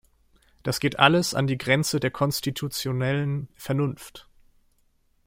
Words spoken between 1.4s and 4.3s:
die Grenze der konstitutionellen Vernunft.